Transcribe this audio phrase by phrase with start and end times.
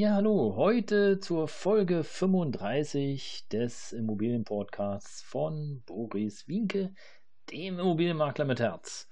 [0.00, 6.94] Ja, hallo, heute zur Folge 35 des Immobilienpodcasts von Boris Wienke,
[7.50, 9.08] dem Immobilienmakler mit Herz,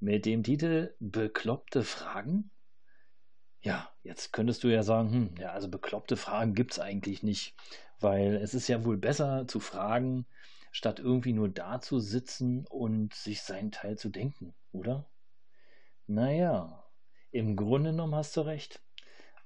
[0.00, 2.50] mit dem Titel Bekloppte Fragen.
[3.60, 7.54] Ja, jetzt könntest du ja sagen, hm, ja, also bekloppte Fragen gibt es eigentlich nicht,
[8.00, 10.24] weil es ist ja wohl besser zu fragen,
[10.70, 15.10] statt irgendwie nur da zu sitzen und sich seinen Teil zu denken, oder?
[16.06, 16.90] Naja,
[17.32, 18.80] im Grunde genommen hast du recht.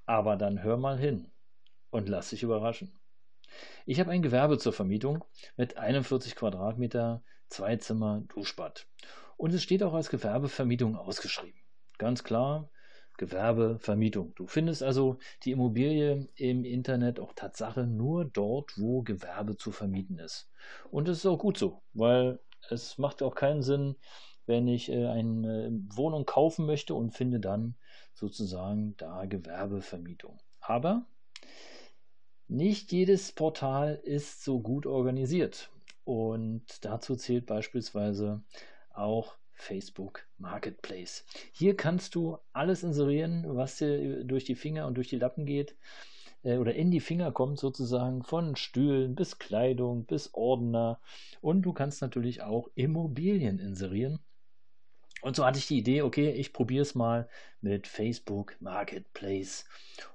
[0.07, 1.29] Aber dann hör mal hin
[1.91, 2.97] und lass dich überraschen.
[3.85, 5.23] Ich habe ein Gewerbe zur Vermietung
[5.57, 8.87] mit 41 Quadratmeter, zwei Zimmer, Duschbad.
[9.35, 11.59] Und es steht auch als Gewerbevermietung ausgeschrieben.
[11.97, 12.69] Ganz klar,
[13.17, 14.33] Gewerbevermietung.
[14.35, 20.19] Du findest also die Immobilie im Internet auch Tatsache nur dort, wo Gewerbe zu vermieten
[20.19, 20.49] ist.
[20.89, 23.97] Und es ist auch gut so, weil es macht auch keinen Sinn,
[24.47, 27.75] wenn ich äh, eine Wohnung kaufen möchte und finde dann
[28.13, 30.39] sozusagen da Gewerbevermietung.
[30.59, 31.05] Aber
[32.47, 35.69] nicht jedes Portal ist so gut organisiert.
[36.05, 38.41] Und dazu zählt beispielsweise
[38.93, 41.25] auch Facebook Marketplace.
[41.51, 45.75] Hier kannst du alles inserieren, was dir durch die Finger und durch die Lappen geht
[46.43, 51.01] äh, oder in die Finger kommt sozusagen von Stühlen bis Kleidung bis Ordner
[51.41, 54.19] und du kannst natürlich auch Immobilien inserieren
[55.21, 57.27] und so hatte ich die Idee, okay, ich probiere es mal
[57.61, 59.65] mit Facebook Marketplace.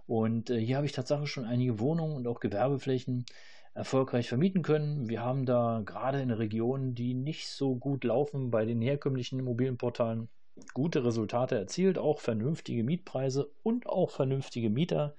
[0.07, 3.27] Und äh, hier habe ich tatsächlich schon einige Wohnungen und auch Gewerbeflächen
[3.75, 5.09] erfolgreich vermieten können.
[5.09, 10.29] Wir haben da gerade in Regionen, die nicht so gut laufen, bei den herkömmlichen Immobilienportalen
[10.75, 15.17] gute Resultate erzielt, auch vernünftige Mietpreise und auch vernünftige Mieter.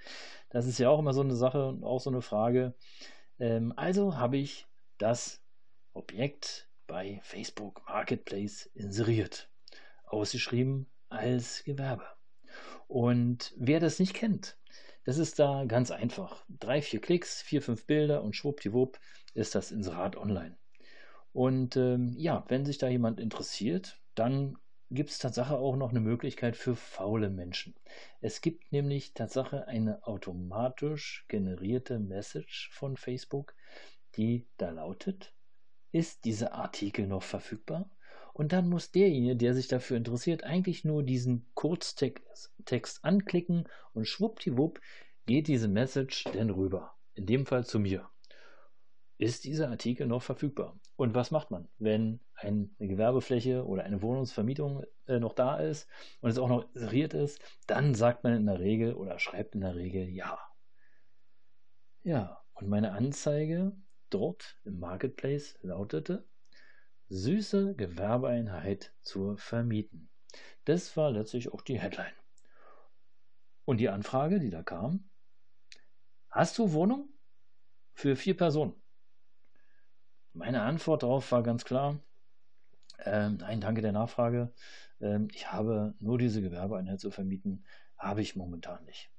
[0.49, 2.73] Das ist ja auch immer so eine Sache und auch so eine Frage.
[3.39, 4.67] Ähm, also habe ich
[4.97, 5.41] das
[5.93, 9.49] Objekt bei Facebook Marketplace inseriert
[10.13, 12.06] ausgeschrieben als Gewerbe.
[12.88, 14.57] Und wer das nicht kennt,
[15.06, 16.46] das ist da ganz einfach.
[16.47, 19.00] Drei, vier Klicks, vier, fünf Bilder und schwuppdiwupp
[19.34, 20.57] ist das Inserat online.
[21.34, 24.57] Und ähm, ja, wenn sich da jemand interessiert, dann
[24.91, 27.73] gibt es Tatsache auch noch eine Möglichkeit für faule Menschen.
[28.22, 33.56] Es gibt nämlich Tatsache eine automatisch generierte Message von Facebook,
[34.16, 35.34] die da lautet,
[35.91, 37.90] ist dieser Artikel noch verfügbar?
[38.33, 44.81] Und dann muss derjenige, der sich dafür interessiert, eigentlich nur diesen Kurztext anklicken und schwuppdiwupp
[45.27, 46.95] geht diese Message dann rüber.
[47.13, 48.09] In dem Fall zu mir.
[49.19, 50.77] Ist dieser Artikel noch verfügbar?
[50.95, 55.88] Und was macht man, wenn eine Gewerbefläche oder eine Wohnungsvermietung äh, noch da ist
[56.22, 57.39] und es auch noch inseriert ist?
[57.67, 60.39] Dann sagt man in der Regel oder schreibt in der Regel ja.
[62.01, 63.73] Ja, und meine Anzeige
[64.09, 66.25] dort im Marketplace lautete
[67.13, 70.09] süße Gewerbeeinheit zur vermieten.
[70.66, 72.13] Das war letztlich auch die Headline.
[73.66, 75.09] Und die Anfrage, die da kam,
[76.29, 77.09] hast du Wohnung?
[77.94, 78.73] Für vier Personen.
[80.34, 82.00] Meine Antwort darauf war ganz klar,
[83.06, 84.52] ähm, nein, danke der Nachfrage.
[85.00, 87.66] Ähm, ich habe nur diese Gewerbeeinheit zu vermieten,
[87.97, 89.12] habe ich momentan nicht.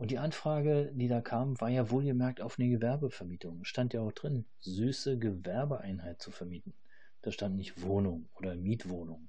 [0.00, 3.64] Und die Anfrage, die da kam, war ja wohlgemerkt auf eine Gewerbevermietung.
[3.64, 6.72] Stand ja auch drin, süße Gewerbeeinheit zu vermieten.
[7.20, 9.28] Da stand nicht Wohnung oder Mietwohnung.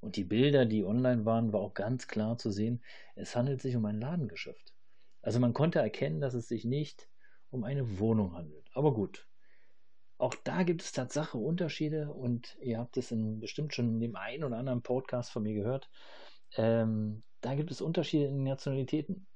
[0.00, 2.82] Und die Bilder, die online waren, war auch ganz klar zu sehen,
[3.14, 4.72] es handelt sich um ein Ladengeschäft.
[5.20, 7.10] Also man konnte erkennen, dass es sich nicht
[7.50, 8.70] um eine Wohnung handelt.
[8.72, 9.28] Aber gut.
[10.16, 14.16] Auch da gibt es Tatsache Unterschiede und ihr habt es in, bestimmt schon in dem
[14.16, 15.90] einen oder anderen Podcast von mir gehört.
[16.56, 19.26] Ähm, da gibt es Unterschiede in den Nationalitäten.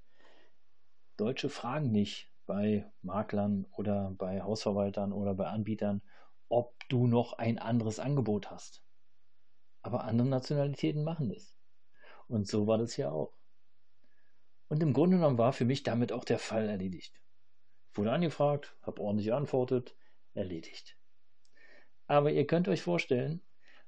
[1.20, 6.00] Deutsche fragen nicht bei Maklern oder bei Hausverwaltern oder bei Anbietern,
[6.48, 8.82] ob du noch ein anderes Angebot hast.
[9.82, 11.54] Aber andere Nationalitäten machen das.
[12.26, 13.34] Und so war das hier auch.
[14.68, 17.20] Und im Grunde genommen war für mich damit auch der Fall erledigt.
[17.92, 19.94] Wurde angefragt, habe ordentlich geantwortet,
[20.32, 20.96] erledigt.
[22.06, 23.42] Aber ihr könnt euch vorstellen,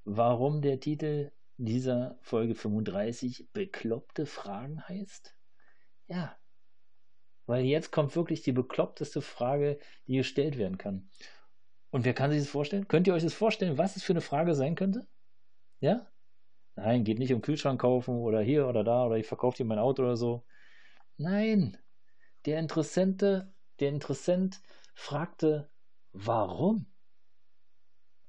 [0.04, 5.34] warum der Titel dieser Folge 35 bekloppte Fragen heißt?
[6.08, 6.36] Ja,
[7.46, 11.10] weil jetzt kommt wirklich die bekloppteste Frage, die gestellt werden kann.
[11.90, 12.88] Und wer kann sich das vorstellen?
[12.88, 15.06] Könnt ihr euch das vorstellen, was es für eine Frage sein könnte?
[15.80, 16.06] Ja?
[16.74, 19.78] Nein, geht nicht um Kühlschrank kaufen oder hier oder da oder ich verkaufe dir mein
[19.78, 20.46] Auto oder so.
[21.18, 21.76] Nein,
[22.46, 24.62] der Interessente, der Interessent
[24.94, 25.70] fragte
[26.12, 26.86] Warum?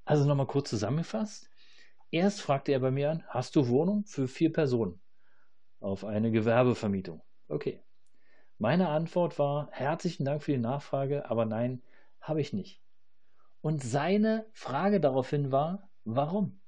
[0.05, 1.49] Also nochmal kurz zusammengefasst.
[2.11, 5.01] Erst fragte er bei mir an, hast du Wohnung für vier Personen
[5.79, 7.21] auf eine Gewerbevermietung?
[7.47, 7.83] Okay.
[8.63, 11.81] Meine Antwort war, herzlichen Dank für die Nachfrage, aber nein,
[12.21, 12.81] habe ich nicht.
[13.59, 16.61] Und seine Frage daraufhin war, warum?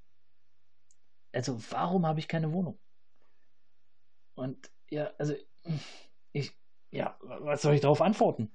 [1.32, 2.78] Also warum habe ich keine Wohnung?
[4.34, 5.36] Und ja, also
[6.34, 6.52] ich,
[6.92, 8.52] ja, was soll ich darauf antworten?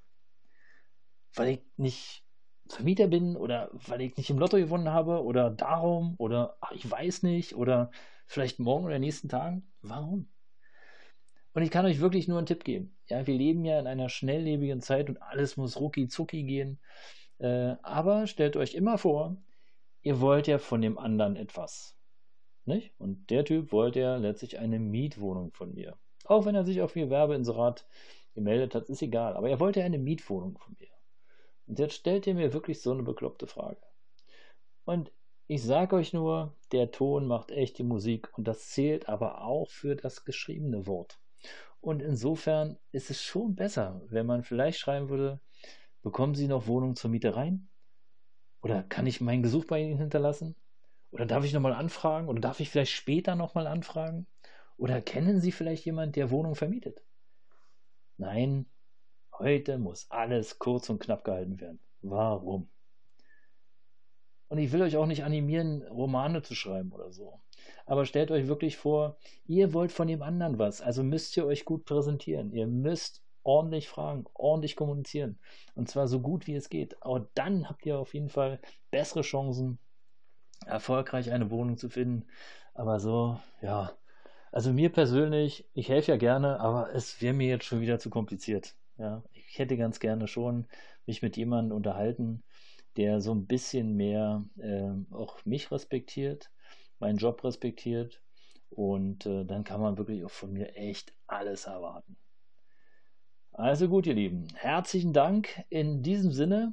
[1.32, 2.26] Weil ich nicht
[2.68, 6.90] Vermieter bin oder weil ich nicht im Lotto gewonnen habe oder darum oder ach, ich
[6.90, 7.90] weiß nicht oder
[8.26, 9.72] vielleicht morgen oder nächsten Tagen?
[9.80, 10.28] Warum?
[11.52, 12.96] Und ich kann euch wirklich nur einen Tipp geben.
[13.06, 16.78] Ja, wir leben ja in einer schnelllebigen Zeit und alles muss rucki zucki gehen.
[17.38, 19.36] Äh, aber stellt euch immer vor,
[20.02, 21.96] ihr wollt ja von dem anderen etwas.
[22.66, 22.92] Nicht?
[22.98, 25.98] Und der Typ wollte ja letztlich eine Mietwohnung von mir.
[26.24, 27.86] Auch wenn er sich auf ihr Werbeinserat
[28.34, 29.36] gemeldet hat, ist egal.
[29.36, 30.88] Aber er wollte ja eine Mietwohnung von mir.
[31.66, 33.80] Und jetzt stellt ihr mir wirklich so eine bekloppte Frage.
[34.84, 35.10] Und
[35.48, 39.68] ich sage euch nur, der Ton macht echt die Musik und das zählt aber auch
[39.68, 41.18] für das geschriebene Wort.
[41.80, 45.40] Und insofern ist es schon besser, wenn man vielleicht schreiben würde,
[46.02, 47.68] bekommen Sie noch Wohnung zur Miete rein?
[48.62, 50.56] Oder kann ich meinen Gesuch bei Ihnen hinterlassen?
[51.10, 52.28] Oder darf ich nochmal anfragen?
[52.28, 54.26] Oder darf ich vielleicht später nochmal anfragen?
[54.76, 57.04] Oder kennen Sie vielleicht jemanden, der Wohnung vermietet?
[58.18, 58.70] Nein,
[59.38, 61.80] heute muss alles kurz und knapp gehalten werden.
[62.02, 62.70] Warum?
[64.50, 67.40] Und ich will euch auch nicht animieren, Romane zu schreiben oder so.
[67.86, 69.16] Aber stellt euch wirklich vor,
[69.46, 72.52] ihr wollt von dem anderen was, also müsst ihr euch gut präsentieren.
[72.52, 75.38] Ihr müsst ordentlich fragen, ordentlich kommunizieren.
[75.76, 77.00] Und zwar so gut wie es geht.
[77.00, 78.60] Aber dann habt ihr auf jeden Fall
[78.90, 79.78] bessere Chancen,
[80.66, 82.26] erfolgreich eine Wohnung zu finden.
[82.74, 83.92] Aber so, ja.
[84.50, 88.10] Also mir persönlich, ich helfe ja gerne, aber es wäre mir jetzt schon wieder zu
[88.10, 88.74] kompliziert.
[88.98, 90.66] Ja, ich hätte ganz gerne schon
[91.06, 92.42] mich mit jemandem unterhalten,
[92.96, 96.50] der so ein bisschen mehr äh, auch mich respektiert,
[96.98, 98.22] meinen Job respektiert
[98.70, 102.16] und äh, dann kann man wirklich auch von mir echt alles erwarten.
[103.52, 106.72] Also gut, ihr Lieben, herzlichen Dank in diesem Sinne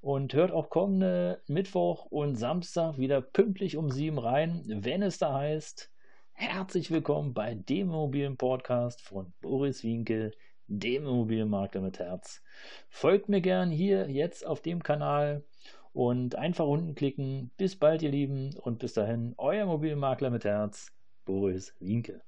[0.00, 5.32] und hört auch kommende Mittwoch und Samstag wieder pünktlich um sieben rein, wenn es da
[5.34, 5.90] heißt,
[6.32, 10.32] herzlich willkommen bei dem mobilen Podcast von Boris Winkel,
[10.66, 12.42] dem Immobilienmakler mit Herz.
[12.88, 15.44] Folgt mir gern hier jetzt auf dem Kanal
[15.92, 17.50] und einfach unten klicken.
[17.56, 20.92] Bis bald, ihr Lieben, und bis dahin, euer Immobilienmakler mit Herz,
[21.24, 22.22] Boris Winkel.